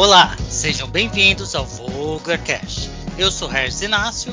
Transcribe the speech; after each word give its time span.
Olá, 0.00 0.36
sejam 0.48 0.88
bem-vindos 0.88 1.56
ao 1.56 1.66
VoglerCast. 1.66 2.88
Eu 3.18 3.32
sou 3.32 3.48
Harris 3.48 3.82
Inácio. 3.82 4.32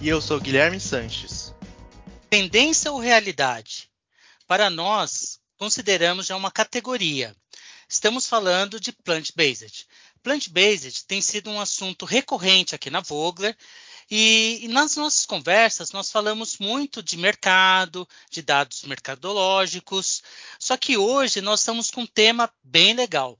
E 0.00 0.08
eu 0.08 0.20
sou 0.20 0.40
Guilherme 0.40 0.80
Sanches. 0.80 1.54
Tendência 2.28 2.90
ou 2.90 2.98
realidade? 2.98 3.88
Para 4.48 4.68
nós, 4.68 5.38
consideramos 5.56 6.26
já 6.26 6.34
uma 6.34 6.50
categoria. 6.50 7.36
Estamos 7.88 8.26
falando 8.26 8.80
de 8.80 8.90
plant-based. 8.90 9.86
Plant-based 10.24 11.06
tem 11.06 11.22
sido 11.22 11.50
um 11.50 11.60
assunto 11.60 12.04
recorrente 12.04 12.74
aqui 12.74 12.90
na 12.90 12.98
Vogler 13.00 13.56
e, 14.10 14.58
e, 14.62 14.66
nas 14.66 14.96
nossas 14.96 15.24
conversas, 15.24 15.92
nós 15.92 16.10
falamos 16.10 16.58
muito 16.58 17.00
de 17.00 17.16
mercado, 17.16 18.08
de 18.28 18.42
dados 18.42 18.82
mercadológicos, 18.82 20.20
só 20.58 20.76
que 20.76 20.96
hoje 20.96 21.40
nós 21.40 21.60
estamos 21.60 21.92
com 21.92 22.00
um 22.00 22.06
tema 22.06 22.52
bem 22.64 22.92
legal 22.92 23.38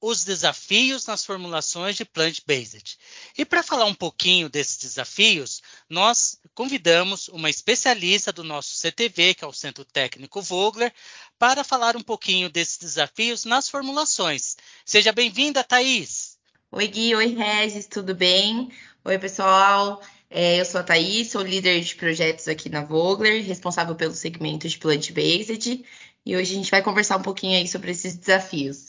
os 0.00 0.24
desafios 0.24 1.06
nas 1.06 1.24
formulações 1.24 1.96
de 1.96 2.04
plant-based. 2.04 2.98
E 3.36 3.44
para 3.44 3.62
falar 3.62 3.84
um 3.86 3.94
pouquinho 3.94 4.48
desses 4.48 4.76
desafios, 4.78 5.60
nós 5.88 6.38
convidamos 6.54 7.28
uma 7.28 7.50
especialista 7.50 8.32
do 8.32 8.44
nosso 8.44 8.76
CTV, 8.76 9.34
que 9.34 9.44
é 9.44 9.46
o 9.46 9.52
Centro 9.52 9.84
Técnico 9.84 10.40
Vogler, 10.40 10.92
para 11.38 11.64
falar 11.64 11.96
um 11.96 12.02
pouquinho 12.02 12.48
desses 12.48 12.78
desafios 12.78 13.44
nas 13.44 13.68
formulações. 13.68 14.56
Seja 14.84 15.12
bem-vinda, 15.12 15.64
Thaís. 15.64 16.38
Oi, 16.70 16.86
Gui. 16.86 17.14
Oi, 17.14 17.34
Regis. 17.34 17.86
Tudo 17.86 18.14
bem? 18.14 18.70
Oi, 19.04 19.18
pessoal. 19.18 20.00
É, 20.30 20.60
eu 20.60 20.64
sou 20.64 20.80
a 20.80 20.84
Thaís, 20.84 21.30
sou 21.30 21.42
líder 21.42 21.80
de 21.80 21.94
projetos 21.94 22.46
aqui 22.46 22.68
na 22.68 22.84
Vogler, 22.84 23.42
responsável 23.42 23.94
pelo 23.96 24.14
segmento 24.14 24.68
de 24.68 24.78
plant-based. 24.78 25.84
E 26.26 26.36
hoje 26.36 26.52
a 26.52 26.56
gente 26.56 26.70
vai 26.70 26.82
conversar 26.82 27.16
um 27.16 27.22
pouquinho 27.22 27.56
aí 27.56 27.66
sobre 27.66 27.90
esses 27.90 28.14
desafios. 28.16 28.87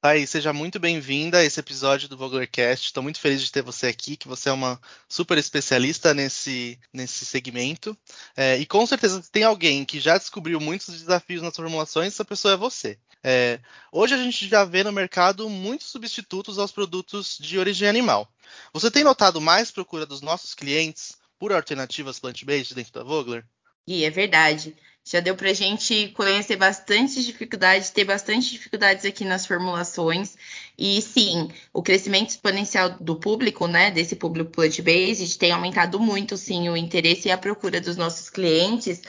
Thaís, 0.00 0.30
seja 0.30 0.52
muito 0.52 0.78
bem-vinda 0.78 1.38
a 1.38 1.44
esse 1.44 1.58
episódio 1.58 2.08
do 2.08 2.16
Voglercast. 2.16 2.86
Estou 2.86 3.02
muito 3.02 3.18
feliz 3.18 3.42
de 3.42 3.50
ter 3.50 3.62
você 3.62 3.88
aqui, 3.88 4.16
que 4.16 4.28
você 4.28 4.48
é 4.48 4.52
uma 4.52 4.80
super 5.08 5.36
especialista 5.36 6.14
nesse, 6.14 6.78
nesse 6.92 7.26
segmento. 7.26 7.98
É, 8.36 8.56
e 8.58 8.64
com 8.64 8.86
certeza 8.86 9.20
tem 9.32 9.42
alguém 9.42 9.84
que 9.84 9.98
já 9.98 10.16
descobriu 10.16 10.60
muitos 10.60 11.00
desafios 11.00 11.42
nas 11.42 11.56
formulações, 11.56 12.12
essa 12.12 12.24
pessoa 12.24 12.54
é 12.54 12.56
você. 12.56 12.96
É, 13.24 13.58
hoje 13.90 14.14
a 14.14 14.18
gente 14.18 14.46
já 14.46 14.64
vê 14.64 14.84
no 14.84 14.92
mercado 14.92 15.50
muitos 15.50 15.88
substitutos 15.88 16.60
aos 16.60 16.70
produtos 16.70 17.36
de 17.36 17.58
origem 17.58 17.88
animal. 17.88 18.32
Você 18.72 18.92
tem 18.92 19.02
notado 19.02 19.40
mais 19.40 19.72
procura 19.72 20.06
dos 20.06 20.20
nossos 20.20 20.54
clientes 20.54 21.16
por 21.40 21.52
alternativas 21.52 22.20
plant-based 22.20 22.72
dentro 22.72 22.92
da 22.92 23.02
Vogler? 23.02 23.44
E 23.84 24.04
é 24.04 24.10
verdade 24.10 24.76
já 25.10 25.20
deu 25.20 25.34
para 25.34 25.50
a 25.50 25.54
gente 25.54 26.08
conhecer 26.08 26.56
bastante 26.56 27.24
dificuldades, 27.24 27.90
ter 27.90 28.04
bastante 28.04 28.50
dificuldades 28.50 29.04
aqui 29.04 29.24
nas 29.24 29.46
formulações. 29.46 30.36
E 30.76 31.00
sim, 31.00 31.50
o 31.72 31.82
crescimento 31.82 32.30
exponencial 32.30 32.90
do 33.00 33.16
público, 33.16 33.66
né, 33.66 33.90
desse 33.90 34.16
público 34.16 34.50
plant-based, 34.50 35.38
tem 35.38 35.52
aumentado 35.52 35.98
muito, 35.98 36.36
sim, 36.36 36.68
o 36.68 36.76
interesse 36.76 37.28
e 37.28 37.30
a 37.30 37.38
procura 37.38 37.80
dos 37.80 37.96
nossos 37.96 38.28
clientes 38.28 39.00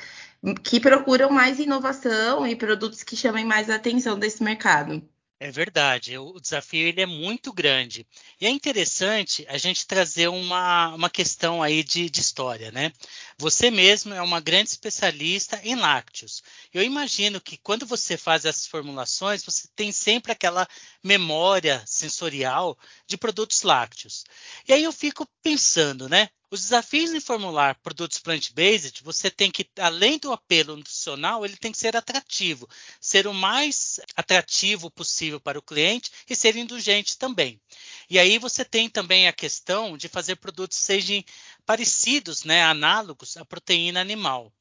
que 0.64 0.80
procuram 0.80 1.30
mais 1.30 1.60
inovação 1.60 2.48
e 2.48 2.56
produtos 2.56 3.04
que 3.04 3.16
chamem 3.16 3.46
mais 3.46 3.70
a 3.70 3.76
atenção 3.76 4.18
desse 4.18 4.42
mercado. 4.42 5.04
É 5.42 5.50
verdade, 5.52 6.18
o 6.18 6.38
desafio 6.40 6.86
ele 6.88 7.00
é 7.02 7.06
muito 7.06 7.54
grande. 7.54 8.06
E 8.42 8.46
é 8.46 8.50
interessante 8.50 9.46
a 9.48 9.58
gente 9.58 9.88
trazer 9.88 10.28
uma, 10.28 10.94
uma 10.96 11.10
questão 11.10 11.64
aí 11.64 11.82
de, 11.82 12.10
de 12.10 12.20
história, 12.20 12.72
né? 12.72 12.92
Você 13.38 13.72
mesmo 13.72 14.14
é 14.14 14.22
uma 14.22 14.42
grande 14.42 14.70
especialista 14.70 15.60
em 15.64 15.76
lácteos. 15.76 16.44
Eu 16.74 16.84
imagino 16.84 17.40
que 17.40 17.58
quando 17.58 17.86
você 17.86 18.18
faz 18.18 18.44
essas 18.44 18.68
formulações, 18.68 19.44
você 19.44 19.70
tem 19.76 19.94
sempre 19.94 20.34
aquela 20.34 20.68
memória 21.02 21.82
sensorial 21.86 22.78
de 23.08 23.18
produtos 23.18 23.62
lácteos. 23.64 24.26
E 24.68 24.74
aí 24.74 24.84
eu 24.84 24.92
fico 24.92 25.26
pensando, 25.42 26.10
né? 26.10 26.30
Os 26.52 26.62
desafios 26.62 27.14
em 27.14 27.20
formular 27.20 27.80
produtos 27.80 28.18
plant-based, 28.18 29.04
você 29.04 29.30
tem 29.30 29.52
que, 29.52 29.70
além 29.78 30.18
do 30.18 30.32
apelo 30.32 30.76
nutricional, 30.76 31.46
ele 31.46 31.56
tem 31.56 31.72
que 31.72 31.78
ser 31.78 31.96
atrativo, 31.96 32.68
ser 33.00 33.28
o 33.28 33.34
mais 33.36 34.00
atrativo 34.16 34.90
possível 34.90 35.40
para 35.40 35.60
o 35.60 35.62
cliente 35.62 36.10
e 36.28 36.36
ser 36.36 36.56
indulgente 36.56 37.20
também. 37.20 37.62
E 38.10 38.18
aí 38.18 38.40
você 38.40 38.66
tem 38.66 38.90
também 38.90 39.28
a 39.28 39.34
questão 39.34 39.96
de 39.96 40.08
fazer 40.08 40.38
produtos 40.38 40.80
sejam 40.80 41.24
parecidos, 41.68 42.44
né, 42.44 42.64
análogos 42.64 43.38
à 43.38 43.46
proteína 43.46 44.02
animal. 44.02 44.52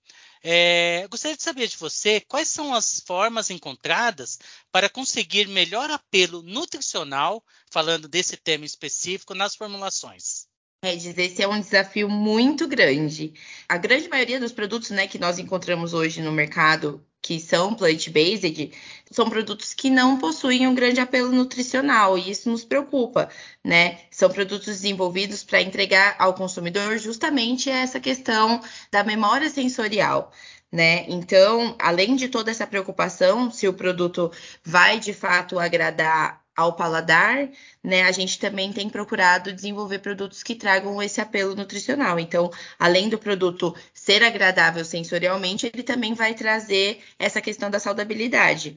É, 0.43 1.09
gostaria 1.09 1.39
de 1.39 1.43
saber 1.43 1.69
de 1.69 1.79
você 1.79 2.21
quais 2.21 2.49
são 2.49 2.75
as 2.75 3.01
formas 3.01 3.49
encontradas 3.49 4.39
para 4.71 4.91
conseguir 4.91 5.49
melhor 5.49 5.91
apelo 5.91 6.43
nutricional, 6.43 7.43
falando 7.73 8.07
desse 8.09 8.37
tema 8.37 8.67
específico, 8.67 9.35
nas 9.35 9.57
formulações. 9.57 10.47
Regis, 10.85 11.19
esse 11.19 11.43
é 11.43 11.49
um 11.49 11.59
desafio 11.59 12.09
muito 12.09 12.69
grande. 12.69 13.35
A 13.69 13.77
grande 13.77 14.09
maioria 14.09 14.39
dos 14.39 14.53
produtos 14.53 14.91
né, 14.91 15.09
que 15.09 15.19
nós 15.19 15.37
encontramos 15.37 15.93
hoje 15.93 16.23
no 16.23 16.31
mercado, 16.31 17.05
que 17.21 17.41
são 17.41 17.75
plant-based, 17.75 18.71
são 19.11 19.29
produtos 19.29 19.75
que 19.75 19.91
não 19.91 20.19
possuem 20.19 20.69
um 20.69 20.75
grande 20.77 21.01
apelo 21.01 21.33
nutricional, 21.33 22.17
e 22.17 22.31
isso 22.31 22.49
nos 22.49 22.65
preocupa, 22.65 23.29
né? 23.65 23.99
São 24.09 24.31
produtos 24.31 24.67
desenvolvidos 24.67 25.43
para 25.43 25.61
entregar 25.61 26.15
ao 26.17 26.33
consumidor 26.33 26.97
justamente 26.97 27.69
essa 27.69 27.99
questão 27.99 28.61
da 28.93 29.03
memória 29.03 29.51
sensorial. 29.51 30.33
Né? 30.71 31.07
Então, 31.09 31.75
além 31.79 32.15
de 32.15 32.29
toda 32.29 32.51
essa 32.51 32.67
preocupação, 32.67 33.51
se 33.51 33.67
o 33.67 33.73
produto 33.73 34.31
vai 34.63 35.01
de 35.01 35.13
fato 35.15 35.59
agradar 35.59 36.45
ao 36.59 36.73
paladar, 36.73 37.49
né, 37.85 38.03
a 38.03 38.11
gente 38.11 38.37
também 38.37 38.73
tem 38.73 38.91
procurado 38.91 39.53
desenvolver 39.53 40.01
produtos 40.01 40.43
que 40.43 40.57
tragam 40.57 41.01
esse 41.01 41.21
apelo 41.21 41.55
nutricional. 41.55 42.19
Então, 42.19 42.51
além 42.77 43.09
do 43.09 43.17
produto 43.17 43.73
ser 43.95 44.25
agradável 44.25 44.85
sensorialmente, 44.85 45.71
ele 45.73 45.85
também 45.85 46.15
vai 46.15 46.35
trazer 46.35 46.99
essa 47.17 47.41
questão 47.41 47.71
da 47.71 47.79
saudabilidade. 47.79 48.77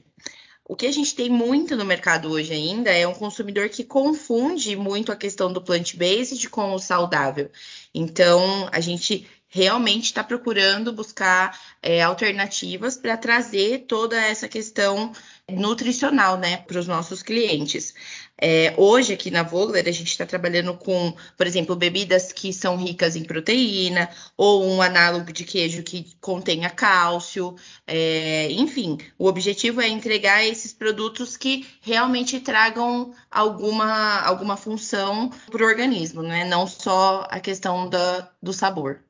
O 0.64 0.76
que 0.76 0.86
a 0.86 0.92
gente 0.92 1.12
tem 1.16 1.28
muito 1.28 1.76
no 1.76 1.84
mercado 1.84 2.30
hoje 2.30 2.52
ainda 2.52 2.92
é 2.92 3.04
um 3.04 3.14
consumidor 3.14 3.68
que 3.68 3.82
confunde 3.82 4.76
muito 4.76 5.10
a 5.10 5.16
questão 5.16 5.52
do 5.52 5.60
plant-based 5.60 6.48
com 6.50 6.74
o 6.74 6.78
saudável. 6.78 7.50
Então, 7.92 8.68
a 8.70 8.78
gente 8.78 9.26
realmente 9.54 10.06
está 10.06 10.24
procurando 10.24 10.94
buscar 10.94 11.60
é, 11.82 12.02
alternativas 12.02 12.96
para 12.96 13.18
trazer 13.18 13.80
toda 13.86 14.18
essa 14.18 14.48
questão 14.48 15.12
nutricional, 15.50 16.38
né, 16.38 16.56
para 16.56 16.78
os 16.78 16.88
nossos 16.88 17.22
clientes. 17.22 17.94
É, 18.38 18.72
hoje 18.78 19.12
aqui 19.12 19.30
na 19.30 19.42
Vogler 19.42 19.86
a 19.86 19.92
gente 19.92 20.08
está 20.08 20.24
trabalhando 20.24 20.74
com, 20.74 21.14
por 21.36 21.46
exemplo, 21.46 21.76
bebidas 21.76 22.32
que 22.32 22.50
são 22.52 22.76
ricas 22.76 23.14
em 23.14 23.24
proteína 23.24 24.08
ou 24.38 24.64
um 24.64 24.80
análogo 24.80 25.30
de 25.32 25.44
queijo 25.44 25.82
que 25.82 26.16
contenha 26.18 26.70
cálcio, 26.70 27.54
é, 27.86 28.50
enfim, 28.50 28.96
o 29.18 29.26
objetivo 29.26 29.82
é 29.82 29.88
entregar 29.88 30.42
esses 30.44 30.72
produtos 30.72 31.36
que 31.36 31.66
realmente 31.82 32.40
tragam 32.40 33.14
alguma, 33.30 34.20
alguma 34.22 34.56
função 34.56 35.28
para 35.50 35.62
o 35.62 35.66
organismo, 35.66 36.22
né? 36.22 36.44
Não 36.46 36.66
só 36.66 37.26
a 37.30 37.38
questão 37.38 37.88
da, 37.88 38.30
do 38.42 38.52
sabor. 38.52 39.02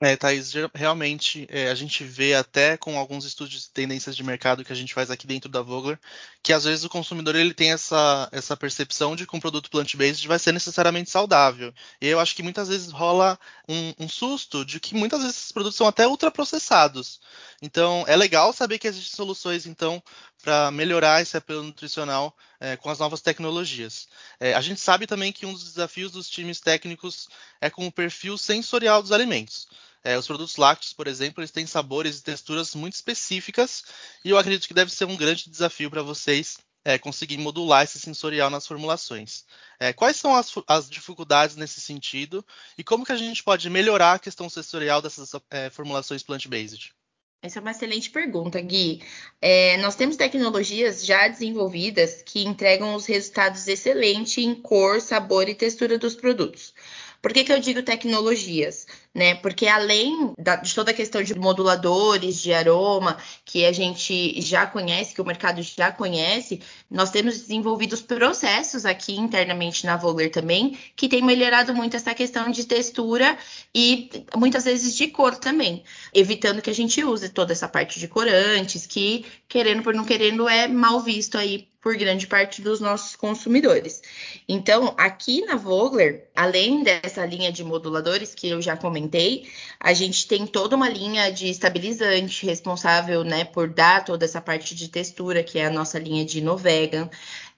É, 0.00 0.16
Thaís, 0.16 0.52
realmente 0.72 1.44
é, 1.50 1.70
a 1.70 1.74
gente 1.74 2.04
vê 2.04 2.32
até 2.32 2.76
com 2.76 2.96
alguns 2.96 3.24
estudos 3.24 3.52
de 3.52 3.70
tendências 3.70 4.14
de 4.14 4.22
mercado 4.22 4.64
que 4.64 4.72
a 4.72 4.76
gente 4.76 4.94
faz 4.94 5.10
aqui 5.10 5.26
dentro 5.26 5.50
da 5.50 5.60
Vogler, 5.60 5.98
que 6.40 6.52
às 6.52 6.62
vezes 6.62 6.84
o 6.84 6.88
consumidor 6.88 7.34
ele 7.34 7.52
tem 7.52 7.72
essa, 7.72 8.28
essa 8.30 8.56
percepção 8.56 9.16
de 9.16 9.26
que 9.26 9.36
um 9.36 9.40
produto 9.40 9.68
plant-based 9.68 10.28
vai 10.28 10.38
ser 10.38 10.52
necessariamente 10.52 11.10
saudável. 11.10 11.74
E 12.00 12.06
eu 12.06 12.20
acho 12.20 12.36
que 12.36 12.44
muitas 12.44 12.68
vezes 12.68 12.92
rola 12.92 13.36
um, 13.68 14.04
um, 14.04 14.08
susto 14.08 14.64
de 14.64 14.78
que 14.78 14.94
muitas 14.94 15.20
vezes 15.20 15.36
esses 15.36 15.52
produtos 15.52 15.76
são 15.76 15.88
até 15.88 16.06
ultraprocessados. 16.06 17.20
Então 17.60 18.04
é 18.06 18.14
legal 18.14 18.52
saber 18.52 18.78
que 18.78 18.86
existem 18.86 19.16
soluções 19.16 19.66
então 19.66 20.00
para 20.44 20.70
melhorar 20.70 21.20
esse 21.22 21.36
apelo 21.36 21.64
nutricional 21.64 22.36
é, 22.60 22.76
com 22.76 22.88
as 22.88 23.00
novas 23.00 23.20
tecnologias. 23.20 24.06
É, 24.38 24.54
a 24.54 24.60
gente 24.60 24.80
sabe 24.80 25.08
também 25.08 25.32
que 25.32 25.44
um 25.44 25.52
dos 25.52 25.64
desafios 25.64 26.12
dos 26.12 26.30
times 26.30 26.60
técnicos 26.60 27.28
é 27.60 27.68
com 27.68 27.84
o 27.84 27.92
perfil 27.92 28.38
sensorial 28.38 29.02
dos 29.02 29.10
alimentos. 29.10 29.66
É, 30.04 30.16
os 30.16 30.26
produtos 30.26 30.56
lácteos, 30.56 30.92
por 30.92 31.06
exemplo, 31.06 31.40
eles 31.40 31.50
têm 31.50 31.66
sabores 31.66 32.18
e 32.18 32.22
texturas 32.22 32.74
muito 32.74 32.94
específicas 32.94 33.84
e 34.24 34.30
eu 34.30 34.38
acredito 34.38 34.66
que 34.66 34.74
deve 34.74 34.92
ser 34.92 35.04
um 35.04 35.16
grande 35.16 35.50
desafio 35.50 35.90
para 35.90 36.02
vocês 36.02 36.58
é, 36.84 36.98
conseguir 36.98 37.36
modular 37.38 37.84
esse 37.84 37.98
sensorial 37.98 38.48
nas 38.48 38.66
formulações. 38.66 39.44
É, 39.78 39.92
quais 39.92 40.16
são 40.16 40.34
as, 40.34 40.52
as, 40.66 40.88
dificuldades 40.88 41.56
nesse 41.56 41.80
sentido 41.80 42.44
e 42.76 42.84
como 42.84 43.04
que 43.04 43.12
a 43.12 43.16
gente 43.16 43.42
pode 43.42 43.68
melhorar 43.68 44.14
a 44.14 44.18
questão 44.18 44.48
sensorial 44.48 45.02
dessas 45.02 45.32
é, 45.50 45.68
formulações 45.70 46.22
plant-based? 46.22 46.94
Essa 47.40 47.60
é 47.60 47.62
uma 47.62 47.70
excelente 47.70 48.10
pergunta, 48.10 48.60
Gui. 48.60 49.00
É, 49.40 49.76
nós 49.76 49.94
temos 49.94 50.16
tecnologias 50.16 51.06
já 51.06 51.28
desenvolvidas 51.28 52.20
que 52.22 52.42
entregam 52.42 52.94
os 52.96 53.06
resultados 53.06 53.68
excelentes 53.68 54.38
em 54.38 54.56
cor, 54.56 55.00
sabor 55.00 55.48
e 55.48 55.54
textura 55.54 55.98
dos 55.98 56.16
produtos. 56.16 56.74
Por 57.22 57.32
que, 57.32 57.44
que 57.44 57.52
eu 57.52 57.60
digo 57.60 57.82
tecnologias? 57.82 58.86
Né? 59.18 59.34
Porque 59.34 59.66
além 59.66 60.32
da, 60.38 60.56
de 60.56 60.72
toda 60.72 60.92
a 60.92 60.94
questão 60.94 61.22
de 61.22 61.34
moduladores 61.34 62.40
de 62.40 62.54
aroma 62.54 63.18
que 63.44 63.64
a 63.64 63.72
gente 63.72 64.40
já 64.40 64.64
conhece, 64.64 65.12
que 65.12 65.20
o 65.20 65.26
mercado 65.26 65.60
já 65.60 65.90
conhece, 65.90 66.62
nós 66.88 67.10
temos 67.10 67.40
desenvolvido 67.40 67.98
processos 67.98 68.86
aqui 68.86 69.16
internamente 69.16 69.84
na 69.84 69.96
Vogler 69.96 70.30
também, 70.30 70.78
que 70.94 71.08
tem 71.08 71.20
melhorado 71.20 71.74
muito 71.74 71.96
essa 71.96 72.14
questão 72.14 72.48
de 72.48 72.64
textura 72.64 73.36
e 73.74 74.08
muitas 74.36 74.64
vezes 74.64 74.94
de 74.94 75.08
cor 75.08 75.34
também, 75.36 75.82
evitando 76.14 76.62
que 76.62 76.70
a 76.70 76.74
gente 76.74 77.02
use 77.02 77.28
toda 77.28 77.52
essa 77.52 77.66
parte 77.66 77.98
de 77.98 78.06
corantes, 78.06 78.86
que 78.86 79.26
querendo 79.48 79.82
por 79.82 79.94
não 79.94 80.04
querendo 80.04 80.48
é 80.48 80.68
mal 80.68 81.00
visto 81.00 81.36
aí 81.36 81.68
por 81.80 81.96
grande 81.96 82.26
parte 82.26 82.60
dos 82.60 82.80
nossos 82.80 83.14
consumidores. 83.14 84.02
Então, 84.48 84.94
aqui 84.96 85.42
na 85.42 85.54
Vogler, 85.54 86.28
além 86.34 86.82
dessa 86.82 87.24
linha 87.24 87.52
de 87.52 87.62
moduladores 87.62 88.34
que 88.34 88.48
eu 88.48 88.60
já 88.60 88.76
comentei, 88.76 89.48
a 89.78 89.92
gente 89.92 90.26
tem 90.26 90.46
toda 90.46 90.74
uma 90.74 90.88
linha 90.88 91.30
de 91.30 91.48
estabilizante 91.48 92.44
responsável, 92.44 93.22
né, 93.22 93.44
por 93.44 93.68
dar 93.68 94.04
toda 94.04 94.24
essa 94.24 94.40
parte 94.40 94.74
de 94.74 94.88
textura, 94.88 95.42
que 95.42 95.58
é 95.58 95.66
a 95.66 95.70
nossa 95.70 95.98
linha 95.98 96.24
de 96.24 96.40
Novegan. 96.40 97.08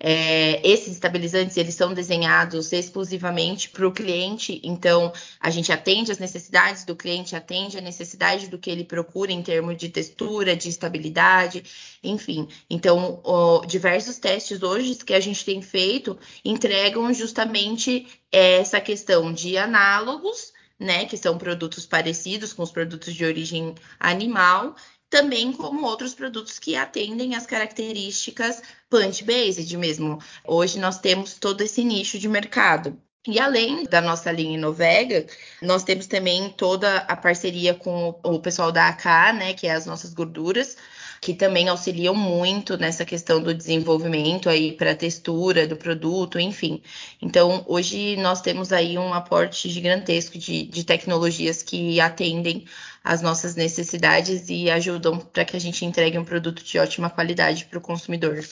É, 0.02 0.66
esses 0.66 0.94
estabilizantes 0.94 1.58
eles 1.58 1.74
são 1.74 1.92
desenhados 1.92 2.72
exclusivamente 2.72 3.68
para 3.68 3.86
o 3.86 3.92
cliente, 3.92 4.58
então 4.64 5.12
a 5.38 5.50
gente 5.50 5.70
atende 5.70 6.10
as 6.10 6.18
necessidades 6.18 6.86
do 6.86 6.96
cliente, 6.96 7.36
atende 7.36 7.76
a 7.76 7.82
necessidade 7.82 8.48
do 8.48 8.58
que 8.58 8.70
ele 8.70 8.82
procura 8.82 9.30
em 9.30 9.42
termos 9.42 9.76
de 9.76 9.90
textura, 9.90 10.56
de 10.56 10.70
estabilidade, 10.70 11.62
enfim. 12.02 12.48
Então, 12.70 13.20
ó, 13.22 13.62
diversos 13.66 14.18
testes 14.18 14.62
hoje 14.62 14.96
que 14.96 15.12
a 15.12 15.20
gente 15.20 15.44
tem 15.44 15.60
feito 15.60 16.18
entregam 16.42 17.12
justamente 17.12 18.06
essa 18.32 18.80
questão 18.80 19.30
de 19.30 19.58
análogos 19.58 20.52
né, 20.80 21.04
que 21.04 21.18
são 21.18 21.36
produtos 21.36 21.84
parecidos 21.84 22.54
com 22.54 22.62
os 22.62 22.70
produtos 22.70 23.14
de 23.14 23.22
origem 23.22 23.74
animal, 23.98 24.74
também 25.10 25.52
como 25.52 25.84
outros 25.84 26.14
produtos 26.14 26.58
que 26.58 26.76
atendem 26.76 27.34
às 27.34 27.44
características 27.44 28.62
plant-based 28.88 29.76
mesmo. 29.76 30.18
Hoje 30.46 30.78
nós 30.78 31.00
temos 31.00 31.34
todo 31.34 31.60
esse 31.62 31.84
nicho 31.84 32.18
de 32.18 32.28
mercado. 32.28 32.96
E 33.26 33.38
além 33.38 33.84
da 33.84 34.00
nossa 34.00 34.32
linha 34.32 34.54
Inovega, 34.56 35.26
nós 35.60 35.82
temos 35.82 36.06
também 36.06 36.48
toda 36.50 36.98
a 36.98 37.14
parceria 37.14 37.74
com 37.74 38.18
o 38.24 38.40
pessoal 38.40 38.72
da 38.72 38.88
AK, 38.88 39.04
né, 39.34 39.52
que 39.52 39.66
é 39.66 39.72
as 39.72 39.84
nossas 39.84 40.14
gorduras, 40.14 40.76
que 41.20 41.34
também 41.34 41.68
auxiliam 41.68 42.14
muito 42.14 42.78
nessa 42.78 43.04
questão 43.04 43.42
do 43.42 43.54
desenvolvimento 43.54 44.48
aí 44.48 44.72
para 44.72 44.92
a 44.92 44.96
textura 44.96 45.66
do 45.66 45.76
produto, 45.76 46.40
enfim. 46.40 46.82
Então, 47.20 47.62
hoje 47.68 48.16
nós 48.16 48.40
temos 48.40 48.72
aí 48.72 48.96
um 48.96 49.12
aporte 49.12 49.68
gigantesco 49.68 50.38
de, 50.38 50.64
de 50.64 50.82
tecnologias 50.82 51.62
que 51.62 52.00
atendem 52.00 52.64
às 53.04 53.20
nossas 53.20 53.54
necessidades 53.54 54.48
e 54.48 54.70
ajudam 54.70 55.18
para 55.18 55.44
que 55.44 55.56
a 55.56 55.60
gente 55.60 55.84
entregue 55.84 56.18
um 56.18 56.24
produto 56.24 56.64
de 56.64 56.78
ótima 56.78 57.10
qualidade 57.10 57.66
para 57.66 57.78
o 57.78 57.82
consumidor. 57.82 58.42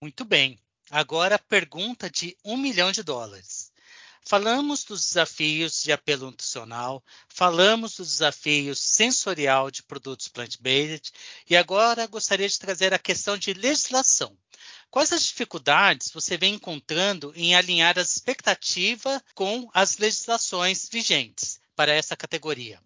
Muito 0.00 0.24
bem. 0.24 0.56
Agora 0.90 1.38
pergunta 1.38 2.08
de 2.08 2.36
um 2.44 2.56
milhão 2.56 2.92
de 2.92 3.02
dólares. 3.02 3.57
Falamos 4.24 4.84
dos 4.84 5.06
desafios 5.06 5.82
de 5.82 5.92
apelo 5.92 6.26
nutricional, 6.26 7.02
falamos 7.28 7.96
do 7.96 8.04
desafio 8.04 8.74
sensorial 8.76 9.70
de 9.70 9.82
produtos 9.82 10.28
plant-based 10.28 11.12
e 11.48 11.56
agora 11.56 12.06
gostaria 12.06 12.48
de 12.48 12.58
trazer 12.58 12.92
a 12.92 12.98
questão 12.98 13.38
de 13.38 13.54
legislação. 13.54 14.36
Quais 14.90 15.12
as 15.12 15.24
dificuldades 15.24 16.10
você 16.10 16.36
vem 16.36 16.54
encontrando 16.54 17.32
em 17.36 17.54
alinhar 17.54 17.98
as 17.98 18.16
expectativas 18.16 19.20
com 19.34 19.70
as 19.72 19.98
legislações 19.98 20.88
vigentes 20.90 21.60
para 21.76 21.92
essa 21.92 22.16
categoria? 22.16 22.80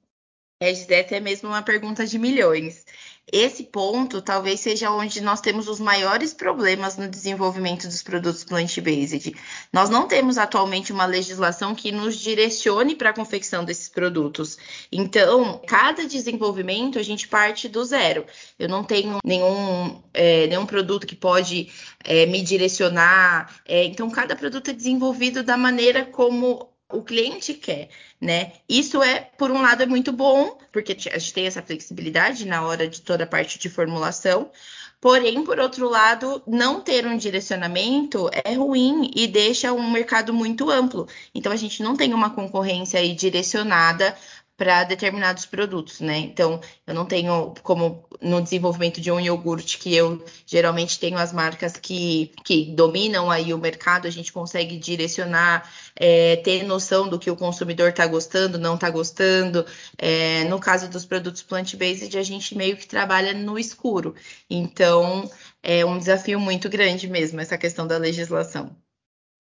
É, 0.63 1.01
até 1.01 1.19
mesmo 1.19 1.49
uma 1.49 1.61
pergunta 1.61 2.07
de 2.07 2.17
milhões. 2.21 2.85
Esse 3.31 3.65
ponto 3.65 4.21
talvez 4.21 4.61
seja 4.61 4.91
onde 4.91 5.21
nós 5.21 5.41
temos 5.41 5.67
os 5.67 5.81
maiores 5.81 6.33
problemas 6.33 6.97
no 6.97 7.09
desenvolvimento 7.09 7.87
dos 7.89 8.03
produtos 8.03 8.45
plant-based. 8.45 9.35
Nós 9.73 9.91
não 9.91 10.07
temos 10.07 10.39
atualmente 10.39 10.93
uma 10.93 11.07
legislação 11.07 11.75
que 11.75 11.91
nos 11.91 12.17
direcione 12.17 12.95
para 12.95 13.11
a 13.11 13.13
confecção 13.13 13.65
desses 13.65 13.89
produtos. 13.89 14.57
Então, 14.91 15.61
cada 15.67 16.07
desenvolvimento 16.07 16.99
a 16.99 17.03
gente 17.03 17.27
parte 17.27 17.69
do 17.69 17.85
zero. 17.85 18.25
Eu 18.59 18.69
não 18.69 18.85
tenho 18.85 19.19
nenhum, 19.25 20.01
é, 20.15 20.47
nenhum 20.49 20.67
produto 20.67 21.07
que 21.07 21.17
pode 21.17 21.73
é, 22.05 22.27
me 22.27 22.43
direcionar. 22.43 23.63
É, 23.67 23.85
então, 23.85 24.11
cada 24.11 24.37
produto 24.37 24.71
é 24.71 24.75
desenvolvido 24.75 25.43
da 25.43 25.57
maneira 25.57 26.05
como 26.05 26.72
o 26.93 27.03
cliente 27.03 27.55
quer, 27.55 27.89
né? 28.21 28.53
Isso 28.69 29.03
é, 29.03 29.31
por 29.37 29.51
um 29.51 29.61
lado, 29.61 29.83
é 29.83 29.87
muito 29.87 30.13
bom, 30.13 30.59
porque 30.71 30.93
a 30.93 31.19
gente 31.19 31.33
tem 31.33 31.47
essa 31.47 31.63
flexibilidade 31.63 32.47
na 32.47 32.67
hora 32.67 32.87
de 32.87 33.01
toda 33.01 33.25
a 33.25 33.27
parte 33.27 33.59
de 33.59 33.69
formulação. 33.69 34.51
Porém, 35.01 35.43
por 35.43 35.59
outro 35.59 35.89
lado, 35.89 36.41
não 36.47 36.81
ter 36.81 37.05
um 37.05 37.17
direcionamento 37.17 38.31
é 38.45 38.55
ruim 38.55 39.11
e 39.17 39.27
deixa 39.27 39.73
um 39.73 39.91
mercado 39.91 40.33
muito 40.33 40.71
amplo. 40.71 41.09
Então, 41.35 41.51
a 41.51 41.57
gente 41.57 41.83
não 41.83 41.97
tem 41.97 42.15
uma 42.15 42.31
concorrência 42.31 43.03
direcionada 43.13 44.17
para 44.57 44.85
determinados 44.85 45.47
produtos, 45.47 46.01
né? 46.01 46.19
Então, 46.19 46.61
eu 46.87 46.95
não 46.95 47.05
tenho 47.05 47.55
como 47.63 48.07
no 48.21 48.41
desenvolvimento 48.41 49.01
de 49.01 49.11
um 49.11 49.19
iogurte 49.19 49.79
que 49.79 49.95
eu 49.95 50.25
geralmente 50.47 50.99
tenho 50.99 51.19
as 51.19 51.33
marcas 51.33 51.77
que, 51.77 52.33
que 52.45 52.67
dominam 52.75 53.31
aí 53.31 53.53
o 53.53 53.59
mercado, 53.59 54.07
a 54.07 54.11
gente 54.11 54.33
consegue 54.33 54.79
direcionar, 54.79 55.69
é, 55.97 56.37
ter 56.37 56.63
noção 56.65 57.09
do 57.09 57.19
que 57.19 57.31
o 57.31 57.37
consumidor 57.37 57.91
está 57.91 58.07
gostando, 58.07 58.59
não 58.59 58.75
está 58.77 58.91
gostando. 58.91 59.67
É, 59.99 60.45
no 60.45 60.61
caso 60.61 60.89
dos 60.89 61.05
produtos 61.05 61.43
plant-based, 61.43 62.17
a 62.17 62.23
gente 62.23 62.57
meio 62.57 62.77
que 62.77 62.87
trabalha 62.87 63.33
no 63.33 63.59
escuro. 63.59 64.15
Então, 64.49 65.29
é 65.63 65.85
um 65.85 65.99
desafio 65.99 66.39
muito 66.39 66.69
grande 66.69 67.09
mesmo 67.09 67.41
essa 67.41 67.59
questão 67.59 67.87
da 67.87 67.97
legislação. 67.99 68.77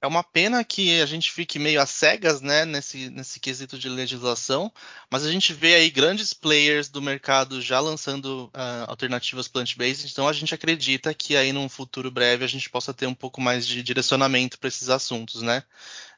É 0.03 0.07
uma 0.09 0.25
pena 0.25 0.65
que 0.65 1.01
a 1.01 1.07
gente 1.07 1.31
fique 1.31 1.61
meio 1.61 1.81
às 1.81 1.89
cegas, 1.91 2.41
né, 2.41 2.65
nesse, 2.65 3.09
nesse 3.09 3.39
quesito 3.39 3.79
de 3.79 3.89
legislação, 3.89 4.71
mas 5.09 5.25
a 5.25 5.31
gente 5.31 5.53
vê 5.53 5.77
aí 5.77 5.91
grandes 5.91 6.35
players 6.35 6.89
do 6.89 7.01
mercado 7.01 7.63
já 7.63 7.79
lançando 7.79 8.47
uh, 8.47 8.89
alternativas 8.89 9.47
plant-based, 9.47 10.11
então 10.11 10.27
a 10.27 10.33
gente 10.33 10.53
acredita 10.53 11.15
que 11.15 11.37
aí 11.37 11.53
num 11.53 11.69
futuro 11.69 12.11
breve 12.11 12.45
a 12.45 12.49
gente 12.49 12.69
possa 12.69 12.93
ter 12.93 13.07
um 13.07 13.15
pouco 13.15 13.41
mais 13.41 13.65
de 13.65 13.81
direcionamento 13.81 14.59
para 14.59 14.67
esses 14.67 14.89
assuntos, 14.89 15.41
né? 15.41 15.63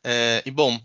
É, 0.02 0.42
e 0.46 0.50
bom, 0.50 0.80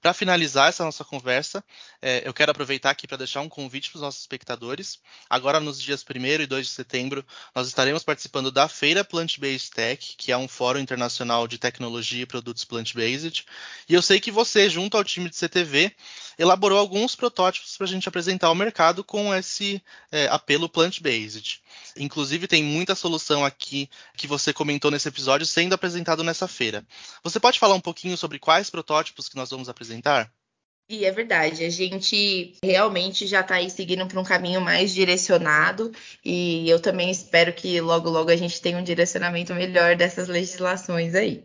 para 0.00 0.14
finalizar 0.14 0.70
essa 0.70 0.84
nossa 0.84 1.04
conversa, 1.04 1.62
é, 2.00 2.26
eu 2.26 2.32
quero 2.32 2.50
aproveitar 2.50 2.90
aqui 2.90 3.08
para 3.08 3.16
deixar 3.16 3.40
um 3.40 3.48
convite 3.48 3.90
para 3.90 3.96
os 3.96 4.02
nossos 4.02 4.20
espectadores. 4.20 5.00
Agora, 5.28 5.58
nos 5.58 5.80
dias 5.80 6.04
1 6.08 6.42
e 6.42 6.46
2 6.46 6.66
de 6.66 6.72
setembro, 6.72 7.24
nós 7.54 7.66
estaremos 7.66 8.04
participando 8.04 8.52
da 8.52 8.68
Feira 8.68 9.04
Plant-Based 9.04 9.70
Tech, 9.72 10.14
que 10.16 10.30
é 10.30 10.36
um 10.36 10.46
fórum 10.46 10.78
internacional 10.78 11.48
de 11.48 11.58
tecnologia 11.58 12.22
e 12.22 12.26
produtos 12.26 12.64
plant-based. 12.64 13.44
E 13.88 13.94
eu 13.94 14.02
sei 14.02 14.20
que 14.20 14.30
você, 14.30 14.70
junto 14.70 14.96
ao 14.96 15.02
time 15.02 15.28
de 15.28 15.36
CTV, 15.36 15.92
elaborou 16.38 16.78
alguns 16.78 17.16
protótipos 17.16 17.76
para 17.76 17.86
a 17.86 17.90
gente 17.90 18.08
apresentar 18.08 18.46
ao 18.46 18.54
mercado 18.54 19.02
com 19.02 19.34
esse 19.34 19.82
é, 20.12 20.28
apelo 20.28 20.68
plant-based. 20.68 21.60
Inclusive, 21.96 22.46
tem 22.46 22.62
muita 22.62 22.94
solução 22.94 23.44
aqui 23.44 23.90
que 24.16 24.28
você 24.28 24.52
comentou 24.52 24.90
nesse 24.90 25.08
episódio 25.08 25.46
sendo 25.46 25.72
apresentado 25.72 26.22
nessa 26.22 26.46
feira. 26.46 26.86
Você 27.24 27.40
pode 27.40 27.58
falar 27.58 27.74
um 27.74 27.80
pouquinho 27.80 28.16
sobre 28.16 28.38
quais 28.38 28.70
protótipos 28.70 29.28
que 29.28 29.36
nós 29.36 29.50
vamos 29.50 29.68
apresentar? 29.68 30.32
E 30.90 31.04
é 31.04 31.12
verdade, 31.12 31.64
a 31.64 31.70
gente 31.70 32.54
realmente 32.64 33.26
já 33.26 33.40
está 33.42 33.56
aí 33.56 33.70
seguindo 33.70 34.06
para 34.06 34.18
um 34.18 34.24
caminho 34.24 34.58
mais 34.60 34.94
direcionado 34.94 35.92
e 36.24 36.68
eu 36.68 36.80
também 36.80 37.10
espero 37.10 37.52
que 37.52 37.78
logo, 37.78 38.08
logo 38.08 38.30
a 38.30 38.36
gente 38.36 38.60
tenha 38.60 38.78
um 38.78 38.82
direcionamento 38.82 39.54
melhor 39.54 39.96
dessas 39.96 40.28
legislações 40.28 41.14
aí. 41.14 41.44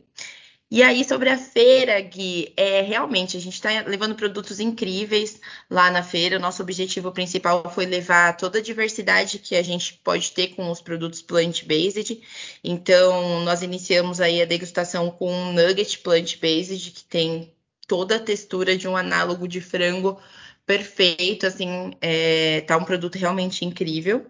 E 0.71 0.81
aí, 0.81 1.03
sobre 1.05 1.29
a 1.29 1.37
feira, 1.37 2.01
Gui, 2.01 2.51
é, 2.57 2.81
realmente 2.81 3.37
a 3.37 3.39
gente 3.39 3.53
está 3.53 3.69
levando 3.85 4.15
produtos 4.15 4.59
incríveis 4.59 5.39
lá 5.69 5.91
na 5.91 6.01
feira. 6.01 6.37
O 6.37 6.39
nosso 6.39 6.63
objetivo 6.63 7.11
principal 7.11 7.69
foi 7.69 7.85
levar 7.85 8.35
toda 8.37 8.57
a 8.57 8.61
diversidade 8.61 9.37
que 9.37 9.55
a 9.55 9.61
gente 9.61 9.93
pode 10.03 10.31
ter 10.31 10.55
com 10.55 10.71
os 10.71 10.81
produtos 10.81 11.21
plant-based. 11.21 12.19
Então, 12.63 13.41
nós 13.41 13.61
iniciamos 13.61 14.19
aí 14.19 14.41
a 14.41 14.45
degustação 14.45 15.11
com 15.11 15.31
um 15.31 15.53
nugget 15.53 15.99
plant-based, 15.99 16.91
que 16.91 17.03
tem 17.03 17.52
toda 17.87 18.17
a 18.17 18.19
textura 18.19 18.77
de 18.77 18.87
um 18.87 18.95
análogo 18.97 19.47
de 19.47 19.61
frango 19.61 20.19
perfeito, 20.65 21.45
assim, 21.45 21.91
é, 22.01 22.61
tá 22.61 22.77
um 22.77 22.85
produto 22.85 23.15
realmente 23.17 23.65
incrível. 23.65 24.25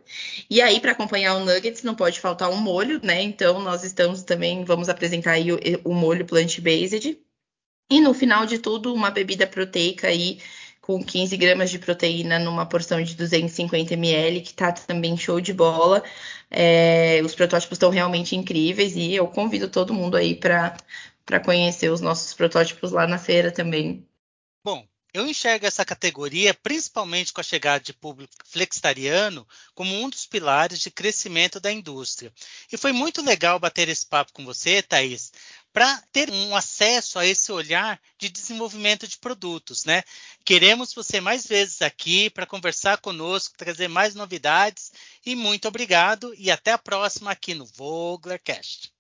E 0.50 0.62
aí, 0.62 0.80
para 0.80 0.92
acompanhar 0.92 1.36
o 1.36 1.46
nuggets, 1.46 1.84
não 1.84 1.96
pode 1.96 2.20
faltar 2.20 2.50
um 2.50 2.58
molho, 2.58 3.00
né? 3.04 3.22
Então, 3.22 3.62
nós 3.62 3.84
estamos 3.84 4.24
também, 4.24 4.64
vamos 4.66 4.90
apresentar 4.90 5.34
aí 5.34 5.52
o, 5.52 5.60
o 5.84 5.94
molho 5.94 6.26
plant-based. 6.26 7.20
E 7.92 8.02
no 8.02 8.14
final 8.14 8.46
de 8.46 8.58
tudo, 8.60 8.94
uma 8.94 9.12
bebida 9.12 9.46
proteica 9.46 10.08
aí 10.08 10.40
com 10.82 11.04
15 11.04 11.38
gramas 11.38 11.70
de 11.70 11.80
proteína 11.80 12.38
numa 12.40 12.66
porção 12.66 13.02
de 13.02 13.16
250 13.16 13.94
ml, 13.94 14.42
que 14.42 14.54
tá 14.54 14.72
também 14.72 15.16
show 15.16 15.40
de 15.40 15.54
bola. 15.54 16.04
É, 16.52 17.22
os 17.24 17.34
protótipos 17.34 17.78
estão 17.78 17.90
realmente 17.90 18.36
incríveis 18.36 18.96
e 18.96 19.14
eu 19.16 19.28
convido 19.28 19.70
todo 19.70 19.94
mundo 19.94 20.18
aí 20.18 20.36
para 20.36 20.76
conhecer 21.44 21.90
os 21.90 22.02
nossos 22.02 22.34
protótipos 22.34 22.92
lá 22.92 23.08
na 23.08 23.18
feira 23.18 23.52
também. 23.52 24.08
Bom, 24.64 24.88
Eu 25.16 25.28
enxergo 25.28 25.68
essa 25.68 25.86
categoria, 25.86 26.56
principalmente 26.56 27.32
com 27.32 27.40
a 27.40 27.44
chegada 27.44 27.84
de 27.84 27.94
público 27.94 28.34
flexitariano, 28.46 29.48
como 29.76 29.94
um 29.94 30.10
dos 30.10 30.26
pilares 30.26 30.80
de 30.80 30.90
crescimento 30.90 31.60
da 31.60 31.72
indústria. 31.72 32.34
E 32.72 32.78
foi 32.78 32.92
muito 32.92 33.22
legal 33.22 33.60
bater 33.60 33.88
esse 33.90 34.08
papo 34.08 34.34
com 34.34 34.44
você, 34.44 34.82
Thaís, 34.82 35.32
para 35.72 36.02
ter 36.12 36.32
um 36.32 36.56
acesso 36.56 37.20
a 37.20 37.28
esse 37.28 37.52
olhar 37.52 38.02
de 38.18 38.28
desenvolvimento 38.28 39.08
de 39.08 39.20
produtos, 39.20 39.86
né? 39.86 40.02
Queremos 40.44 40.96
você 40.96 41.22
mais 41.22 41.46
vezes 41.46 41.84
aqui 41.84 42.32
para 42.32 42.48
conversar 42.48 42.98
conosco, 42.98 43.56
trazer 43.56 43.88
mais 43.88 44.16
novidades 44.16 44.92
e 45.24 45.36
muito 45.36 45.68
obrigado 45.68 46.34
e 46.40 46.50
até 46.50 46.72
a 46.72 46.78
próxima 46.80 47.30
aqui 47.30 47.54
no 47.54 47.68
Voglercast. 47.68 48.92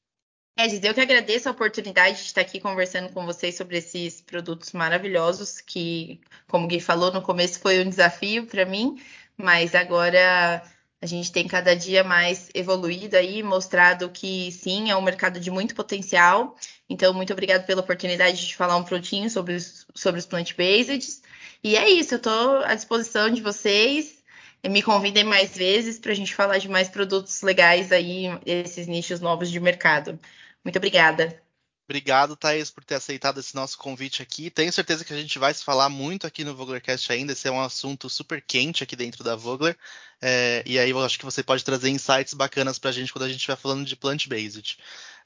Edis, 0.56 0.84
eu 0.84 0.94
que 0.94 1.02
agradeço 1.02 1.50
a 1.50 1.52
oportunidade 1.52 2.18
de 2.18 2.26
estar 2.26 2.42
aqui 2.42 2.60
conversando 2.60 3.12
com 3.12 3.26
vocês 3.26 3.56
sobre 3.56 3.78
esses 3.80 4.22
produtos 4.22 4.72
maravilhosos 4.72 5.60
que, 5.60 6.22
como 6.48 6.66
o 6.66 6.68
Gui 6.68 6.80
falou, 6.80 7.12
no 7.12 7.24
começo 7.24 7.60
foi 7.60 7.84
um 7.84 7.90
desafio 7.90 8.46
para 8.46 8.64
mim, 8.64 9.02
mas 9.36 9.74
agora 9.74 10.64
a 11.02 11.06
gente 11.08 11.32
tem 11.32 11.48
cada 11.48 11.76
dia 11.76 12.04
mais 12.04 12.50
evoluído 12.54 13.18
aí, 13.18 13.42
mostrado 13.42 14.10
que 14.12 14.52
sim, 14.52 14.92
é 14.92 14.96
um 14.96 15.02
mercado 15.02 15.40
de 15.40 15.50
muito 15.50 15.74
potencial. 15.74 16.56
Então, 16.88 17.14
muito 17.16 17.34
obrigado 17.34 17.66
pela 17.66 17.82
oportunidade 17.82 18.48
de 18.48 18.56
falar 18.56 18.78
um 18.78 18.84
pouquinho 18.84 19.30
sobre 19.32 19.56
os, 19.56 19.88
sobre 19.96 20.20
os 20.20 20.26
plant-based. 20.28 21.22
E 21.64 21.76
é 21.76 21.90
isso, 21.90 22.14
eu 22.14 22.18
estou 22.18 22.58
à 22.64 22.76
disposição 22.76 23.30
de 23.32 23.42
vocês 23.42 24.23
me 24.70 24.82
convidem 24.84 25.24
mais 25.24 25.56
vezes 25.58 26.00
para 26.00 26.12
a 26.12 26.16
gente 26.16 26.34
falar 26.36 26.58
de 26.58 26.70
mais 26.70 26.90
produtos 26.90 27.42
legais 27.42 27.92
aí, 27.92 28.26
esses 28.46 28.88
nichos 28.88 29.20
novos 29.22 29.52
de 29.52 29.60
mercado. 29.60 30.20
Muito 30.64 30.78
obrigada. 30.78 31.43
Obrigado, 31.86 32.38
Thaís, 32.38 32.72
por 32.72 32.84
ter 32.84 32.96
aceitado 32.96 33.42
esse 33.42 33.54
nosso 33.54 33.78
convite 33.78 34.22
aqui. 34.22 34.50
Tenho 34.50 34.72
certeza 34.72 35.04
que 35.04 35.14
a 35.14 35.18
gente 35.18 35.38
vai 35.38 35.54
se 35.54 35.64
falar 35.64 35.90
muito 35.90 36.26
aqui 36.26 36.44
no 36.46 36.56
Voglercast 36.56 37.12
ainda. 37.12 37.34
Esse 37.34 37.48
é 37.50 37.52
um 37.52 37.60
assunto 37.62 38.10
super 38.10 38.42
quente 38.42 38.84
aqui 38.84 38.96
dentro 38.96 39.22
da 39.22 39.36
Vogler. 39.36 39.78
É, 40.22 40.64
e 40.66 40.80
aí 40.80 40.90
eu 40.90 41.04
acho 41.04 41.20
que 41.20 41.26
você 41.26 41.44
pode 41.44 41.64
trazer 41.64 41.90
insights 41.90 42.34
bacanas 42.34 42.80
para 42.80 42.90
a 42.90 42.94
gente 42.94 43.12
quando 43.12 43.26
a 43.26 43.28
gente 43.28 43.40
estiver 43.40 43.58
falando 43.58 43.86
de 43.86 43.98
plant-based. 43.98 44.78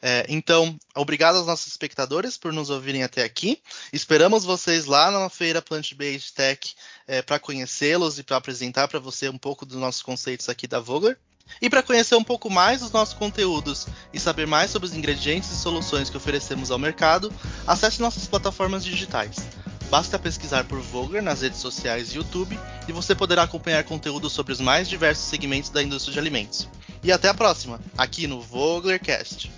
É, 0.01 0.25
então, 0.27 0.75
obrigado 0.95 1.35
aos 1.35 1.45
nossos 1.45 1.67
espectadores 1.67 2.37
por 2.37 2.51
nos 2.51 2.71
ouvirem 2.71 3.03
até 3.03 3.23
aqui. 3.23 3.61
Esperamos 3.93 4.43
vocês 4.43 4.85
lá 4.85 5.11
na 5.11 5.29
feira 5.29 5.61
Plant 5.61 5.93
Based 5.93 6.33
Tech 6.33 6.75
é, 7.07 7.21
para 7.21 7.39
conhecê-los 7.39 8.17
e 8.17 8.23
para 8.23 8.37
apresentar 8.37 8.87
para 8.87 8.99
você 8.99 9.29
um 9.29 9.37
pouco 9.37 9.63
dos 9.63 9.77
nossos 9.77 10.01
conceitos 10.01 10.49
aqui 10.49 10.67
da 10.67 10.79
Vogler. 10.79 11.19
E 11.61 11.69
para 11.69 11.83
conhecer 11.83 12.15
um 12.15 12.23
pouco 12.23 12.49
mais 12.49 12.81
dos 12.81 12.91
nossos 12.91 13.13
conteúdos 13.13 13.87
e 14.13 14.19
saber 14.19 14.45
mais 14.47 14.71
sobre 14.71 14.87
os 14.87 14.95
ingredientes 14.95 15.51
e 15.51 15.55
soluções 15.55 16.09
que 16.09 16.17
oferecemos 16.17 16.71
ao 16.71 16.79
mercado, 16.79 17.31
acesse 17.65 18.01
nossas 18.01 18.27
plataformas 18.27 18.83
digitais. 18.83 19.37
Basta 19.89 20.19
pesquisar 20.19 20.65
por 20.65 20.81
Vogler 20.81 21.23
nas 21.23 21.41
redes 21.41 21.59
sociais 21.59 22.13
e 22.13 22.17
YouTube 22.17 22.59
e 22.87 22.91
você 22.91 23.15
poderá 23.15 23.43
acompanhar 23.43 23.83
conteúdo 23.85 24.29
sobre 24.29 24.51
os 24.51 24.59
mais 24.59 24.89
diversos 24.89 25.25
segmentos 25.25 25.69
da 25.69 25.81
indústria 25.81 26.13
de 26.13 26.19
alimentos. 26.19 26.67
E 27.01 27.11
até 27.11 27.29
a 27.29 27.33
próxima, 27.33 27.79
aqui 27.97 28.27
no 28.27 28.41
Voglercast. 28.41 29.49